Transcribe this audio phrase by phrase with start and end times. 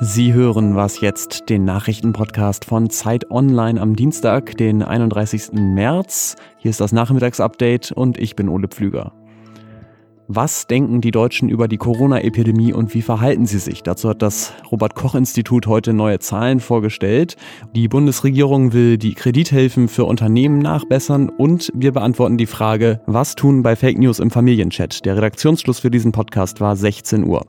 [0.00, 5.52] Sie hören was jetzt, den Nachrichtenpodcast von Zeit Online am Dienstag, den 31.
[5.52, 6.36] März.
[6.58, 9.12] Hier ist das Nachmittagsupdate und ich bin Ole Pflüger.
[10.28, 13.82] Was denken die Deutschen über die Corona-Epidemie und wie verhalten sie sich?
[13.82, 17.36] Dazu hat das Robert Koch-Institut heute neue Zahlen vorgestellt.
[17.74, 23.62] Die Bundesregierung will die Kredithilfen für Unternehmen nachbessern und wir beantworten die Frage, was tun
[23.62, 25.04] bei Fake News im Familienchat?
[25.04, 27.46] Der Redaktionsschluss für diesen Podcast war 16 Uhr.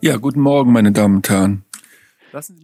[0.00, 1.64] Ja, guten Morgen, meine Damen und Herren.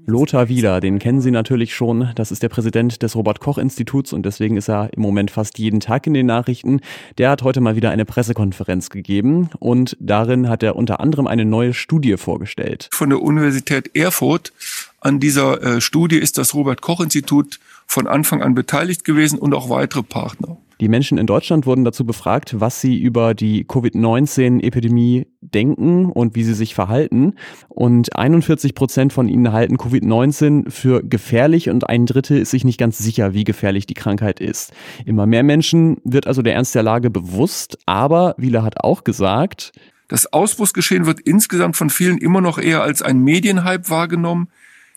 [0.07, 2.11] Lothar Wieler, den kennen Sie natürlich schon.
[2.15, 6.07] Das ist der Präsident des Robert-Koch-Instituts und deswegen ist er im Moment fast jeden Tag
[6.07, 6.81] in den Nachrichten.
[7.19, 11.45] Der hat heute mal wieder eine Pressekonferenz gegeben und darin hat er unter anderem eine
[11.45, 12.89] neue Studie vorgestellt.
[12.93, 14.53] Von der Universität Erfurt.
[15.01, 20.03] An dieser äh, Studie ist das Robert-Koch-Institut von Anfang an beteiligt gewesen und auch weitere
[20.03, 20.57] Partner.
[20.85, 26.45] Die Menschen in Deutschland wurden dazu befragt, was sie über die Covid-19-Epidemie denken und wie
[26.45, 27.37] sie sich verhalten.
[27.71, 32.79] Und 41 Prozent von ihnen halten Covid-19 für gefährlich und ein Drittel ist sich nicht
[32.79, 34.75] ganz sicher, wie gefährlich die Krankheit ist.
[35.07, 39.73] Immer mehr Menschen wird also der Ernst der Lage bewusst, aber Wieler hat auch gesagt,
[40.09, 44.49] das Ausbruchsgeschehen wird insgesamt von vielen immer noch eher als ein Medienhype wahrgenommen.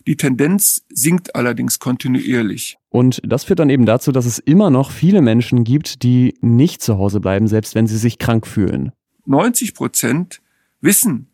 [0.08, 2.78] Die Tendenz sinkt allerdings kontinuierlich.
[2.90, 6.82] Und das führt dann eben dazu, dass es immer noch viele Menschen gibt, die nicht
[6.82, 8.94] zu Hause bleiben, selbst wenn sie sich krank fühlen.
[9.26, 10.42] 90 Prozent
[10.80, 11.28] wissen,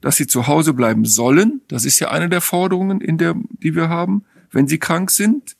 [0.00, 1.62] dass sie zu Hause bleiben sollen.
[1.66, 5.56] Das ist ja eine der Forderungen, in der, die wir haben, wenn sie krank sind.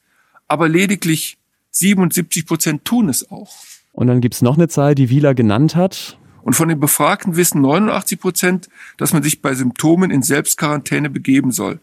[0.47, 1.39] Aber lediglich
[1.73, 3.53] 77 Prozent tun es auch.
[3.93, 6.19] Und dann gibt's noch eine Zahl, die Wieler genannt hat.
[6.43, 11.51] Und von den Befragten wissen 89 Prozent, dass man sich bei Symptomen in Selbstquarantäne begeben
[11.51, 11.81] soll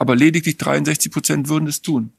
[0.00, 2.12] aber lediglich 63 Prozent würden es tun.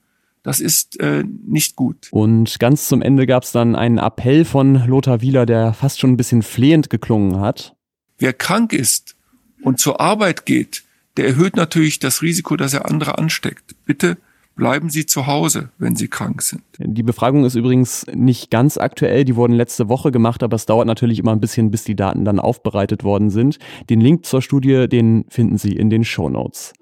[0.43, 2.09] Das ist äh, nicht gut.
[2.11, 6.11] Und ganz zum Ende gab es dann einen Appell von Lothar Wieler, der fast schon
[6.11, 7.75] ein bisschen flehend geklungen hat.
[8.19, 9.15] Wer krank ist
[9.63, 10.83] und zur Arbeit geht,
[11.17, 13.75] der erhöht natürlich das Risiko, dass er andere ansteckt.
[13.85, 14.17] Bitte
[14.55, 16.61] bleiben Sie zu Hause, wenn Sie krank sind.
[16.77, 20.85] Die Befragung ist übrigens nicht ganz aktuell, die wurden letzte Woche gemacht, aber es dauert
[20.85, 23.57] natürlich immer ein bisschen, bis die Daten dann aufbereitet worden sind.
[23.89, 26.73] Den Link zur Studie, den finden Sie in den Show Notes.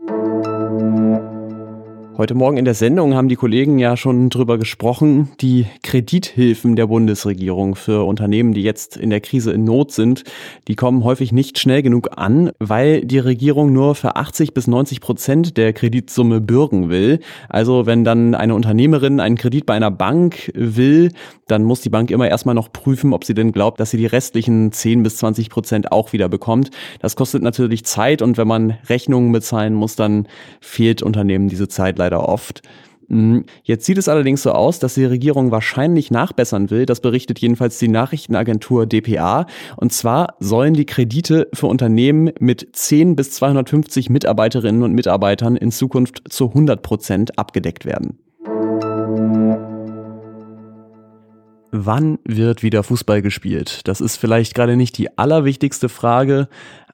[0.69, 1.38] Thank you.
[2.19, 6.87] Heute Morgen in der Sendung haben die Kollegen ja schon drüber gesprochen, die Kredithilfen der
[6.87, 10.25] Bundesregierung für Unternehmen, die jetzt in der Krise in Not sind,
[10.67, 14.99] die kommen häufig nicht schnell genug an, weil die Regierung nur für 80 bis 90
[14.99, 17.21] Prozent der Kreditsumme bürgen will.
[17.47, 21.13] Also wenn dann eine Unternehmerin einen Kredit bei einer Bank will,
[21.47, 24.05] dann muss die Bank immer erstmal noch prüfen, ob sie denn glaubt, dass sie die
[24.05, 26.69] restlichen 10 bis 20 Prozent auch wieder bekommt.
[26.99, 30.27] Das kostet natürlich Zeit und wenn man Rechnungen bezahlen muss, dann
[30.59, 32.61] fehlt Unternehmen diese Zeit leider leider oft.
[33.07, 36.85] Mm, jetzt sieht es allerdings so aus, dass die Regierung wahrscheinlich nachbessern will.
[36.85, 39.47] Das berichtet jedenfalls die Nachrichtenagentur dpa.
[39.77, 45.71] Und zwar sollen die Kredite für Unternehmen mit 10 bis 250 Mitarbeiterinnen und Mitarbeitern in
[45.71, 48.19] Zukunft zu 100 Prozent abgedeckt werden.
[51.71, 53.81] Wann wird wieder Fußball gespielt?
[53.87, 56.47] Das ist vielleicht gerade nicht die allerwichtigste Frage,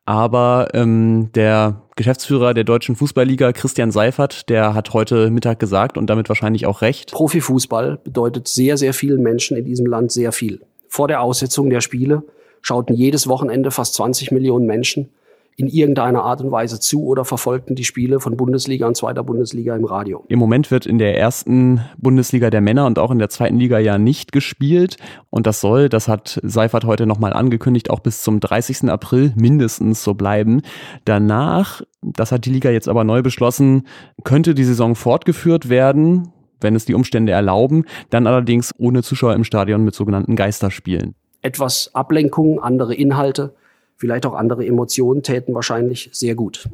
[0.05, 6.07] aber ähm, der Geschäftsführer der Deutschen Fußballliga, Christian Seifert, der hat heute Mittag gesagt und
[6.07, 7.11] damit wahrscheinlich auch recht.
[7.11, 10.61] Profifußball bedeutet sehr, sehr vielen Menschen in diesem Land sehr viel.
[10.87, 12.23] Vor der Aussetzung der Spiele
[12.61, 15.09] schauten jedes Wochenende fast 20 Millionen Menschen
[15.57, 19.75] in irgendeiner Art und Weise zu oder verfolgten die Spiele von Bundesliga und zweiter Bundesliga
[19.75, 20.23] im Radio.
[20.27, 23.79] Im Moment wird in der ersten Bundesliga der Männer und auch in der zweiten Liga
[23.79, 24.97] ja nicht gespielt.
[25.29, 28.89] Und das soll, das hat Seifert heute nochmal angekündigt, auch bis zum 30.
[28.89, 30.61] April mindestens so bleiben.
[31.05, 33.87] Danach, das hat die Liga jetzt aber neu beschlossen,
[34.25, 39.43] könnte die Saison fortgeführt werden, wenn es die Umstände erlauben, dann allerdings ohne Zuschauer im
[39.45, 41.15] Stadion mit sogenannten Geisterspielen.
[41.41, 43.53] Etwas Ablenkung, andere Inhalte
[43.97, 46.69] vielleicht auch andere Emotionen täten wahrscheinlich sehr gut.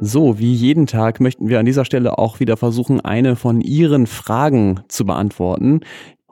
[0.00, 4.06] So, wie jeden Tag möchten wir an dieser Stelle auch wieder versuchen, eine von Ihren
[4.06, 5.80] Fragen zu beantworten.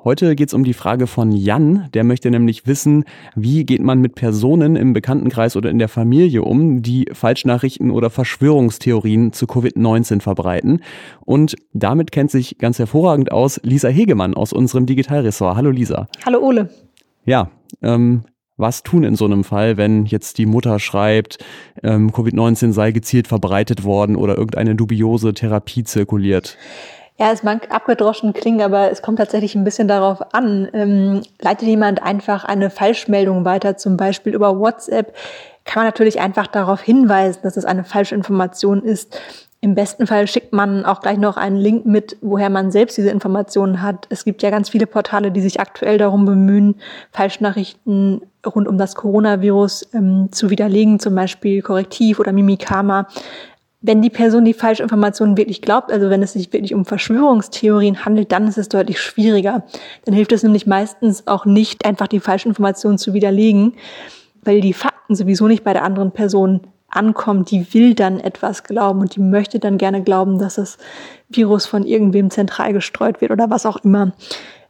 [0.04, 3.04] Heute geht es um die Frage von Jan, der möchte nämlich wissen,
[3.36, 8.10] wie geht man mit Personen im Bekanntenkreis oder in der Familie um, die Falschnachrichten oder
[8.10, 10.82] Verschwörungstheorien zu Covid-19 verbreiten.
[11.24, 15.56] Und damit kennt sich ganz hervorragend aus Lisa Hegemann aus unserem Digitalressort.
[15.56, 16.08] Hallo Lisa.
[16.26, 16.68] Hallo Ole.
[17.24, 18.24] Ja, ähm,
[18.62, 21.44] was tun in so einem Fall, wenn jetzt die Mutter schreibt,
[21.82, 26.56] ähm, Covid-19 sei gezielt verbreitet worden oder irgendeine dubiose Therapie zirkuliert?
[27.18, 30.68] Ja, es mag abgedroschen klingen, aber es kommt tatsächlich ein bisschen darauf an.
[30.72, 35.14] Ähm, leitet jemand einfach eine Falschmeldung weiter, zum Beispiel über WhatsApp,
[35.64, 39.20] kann man natürlich einfach darauf hinweisen, dass es eine Falschinformation ist.
[39.64, 43.10] Im besten Fall schickt man auch gleich noch einen Link mit, woher man selbst diese
[43.10, 44.08] Informationen hat.
[44.10, 46.74] Es gibt ja ganz viele Portale, die sich aktuell darum bemühen,
[47.12, 53.06] Falschnachrichten rund um das Coronavirus ähm, zu widerlegen, zum Beispiel Korrektiv oder Mimikama.
[53.80, 58.32] Wenn die Person die Falschinformationen wirklich glaubt, also wenn es sich wirklich um Verschwörungstheorien handelt,
[58.32, 59.62] dann ist es deutlich schwieriger.
[60.04, 63.74] Dann hilft es nämlich meistens auch nicht, einfach die Falschinformationen zu widerlegen,
[64.42, 69.00] weil die Fakten sowieso nicht bei der anderen Person ankommt, die will dann etwas glauben
[69.00, 70.78] und die möchte dann gerne glauben, dass das
[71.28, 74.12] Virus von irgendwem zentral gestreut wird oder was auch immer.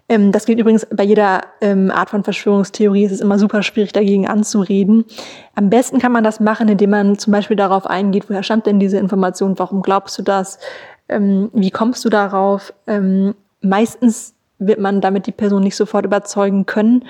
[0.08, 3.04] Ähm, das gilt übrigens bei jeder ähm, Art von Verschwörungstheorie.
[3.04, 5.04] Es ist immer super schwierig, dagegen anzureden.
[5.54, 8.78] Am besten kann man das machen, indem man zum Beispiel darauf eingeht, woher stammt denn
[8.78, 10.58] diese Information, warum glaubst du das,
[11.08, 12.72] ähm, wie kommst du darauf.
[12.86, 17.04] Ähm, meistens wird man damit die Person nicht sofort überzeugen können.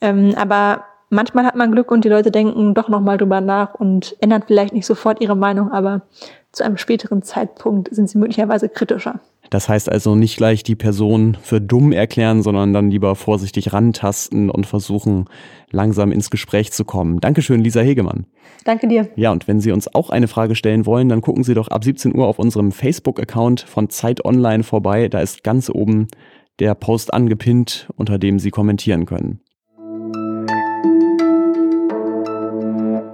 [0.00, 4.16] Ähm, aber manchmal hat man Glück und die Leute denken doch nochmal drüber nach und
[4.20, 6.02] ändern vielleicht nicht sofort ihre Meinung, aber
[6.50, 9.20] zu einem späteren Zeitpunkt sind sie möglicherweise kritischer.
[9.50, 14.48] Das heißt also nicht gleich die Person für dumm erklären, sondern dann lieber vorsichtig rantasten
[14.48, 15.26] und versuchen,
[15.70, 17.20] langsam ins Gespräch zu kommen.
[17.20, 18.26] Dankeschön, Lisa Hegemann.
[18.64, 19.08] Danke dir.
[19.14, 21.84] Ja, und wenn Sie uns auch eine Frage stellen wollen, dann gucken Sie doch ab
[21.84, 25.08] 17 Uhr auf unserem Facebook-Account von Zeit Online vorbei.
[25.08, 26.08] Da ist ganz oben
[26.58, 29.40] der Post angepinnt, unter dem Sie kommentieren können.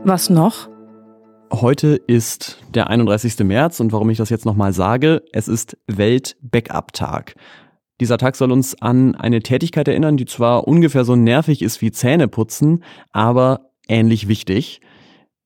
[0.08, 0.70] Was noch?
[1.52, 3.40] Heute ist der 31.
[3.40, 7.34] März und warum ich das jetzt nochmal sage, es ist Welt-Backup-Tag.
[8.00, 11.90] Dieser Tag soll uns an eine Tätigkeit erinnern, die zwar ungefähr so nervig ist wie
[11.90, 14.80] Zähneputzen, aber ähnlich wichtig.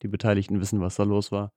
[0.02, 1.50] Die Beteiligten wissen, was da los war.